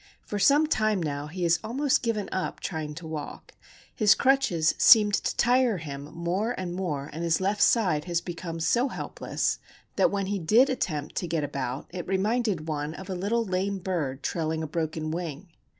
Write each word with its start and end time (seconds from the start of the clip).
For 0.23 0.39
some 0.39 0.65
time 0.65 0.99
now 1.03 1.27
he 1.27 1.43
has 1.43 1.59
almost 1.63 2.01
given 2.01 2.27
up 2.31 2.59
trying 2.59 2.95
to 2.95 3.05
walk. 3.05 3.53
His 3.93 4.15
crutches 4.15 4.73
seemed 4.79 5.13
to 5.13 5.35
tire 5.37 5.77
him 5.77 6.05
more 6.05 6.55
and 6.59 6.73
more, 6.73 7.11
and 7.13 7.23
his 7.23 7.39
left 7.39 7.61
side 7.61 8.05
has 8.05 8.19
become 8.19 8.59
so 8.61 8.87
helpless 8.87 9.59
that 9.97 10.09
when 10.09 10.25
he 10.25 10.39
did 10.39 10.71
attempt 10.71 11.13
to 11.17 11.27
get 11.27 11.43
about 11.43 11.85
it 11.91 12.07
reminded 12.07 12.67
one 12.67 12.95
of 12.95 13.11
a 13.11 13.13
little 13.13 13.45
lame 13.45 13.77
bird 13.77 14.23
trailing 14.23 14.63
a 14.63 14.67
broken 14.67 15.11
wing. 15.11 15.49